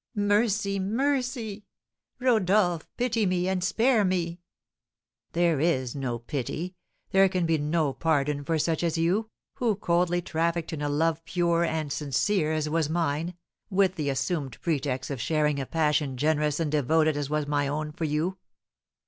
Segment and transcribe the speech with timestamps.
[0.15, 1.67] "Mercy, mercy!
[2.19, 4.41] Rodolph, pity me, and spare me!"
[5.33, 6.73] "There is no pity,
[7.11, 11.23] there can be no pardon for such as you, who coldly trafficked in a love
[11.23, 13.35] pure and sincere as was mine,
[13.69, 17.91] with the assumed pretext of sharing a passion generous and devoted as was my own
[17.91, 18.39] for you.